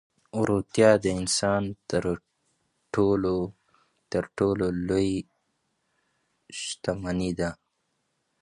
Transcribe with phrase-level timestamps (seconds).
[0.47, 2.03] روغتیا د انسان تر
[4.37, 5.19] ټولو لویه
[6.59, 7.49] شتمني ده.